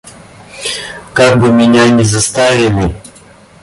Как 1.13 1.39
бы 1.39 1.51
меня 1.51 1.87
не 1.91 2.03
заставили. 2.03 2.91